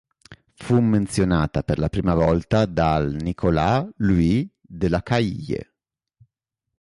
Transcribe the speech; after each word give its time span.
Fu 0.55 0.79
menzionata 0.81 1.61
per 1.61 1.77
la 1.77 1.87
prima 1.87 2.15
volta 2.15 2.65
dal 2.65 3.13
Nicolas 3.13 3.87
Louis 3.97 4.49
de 4.59 4.89
Lacaille. 4.89 5.73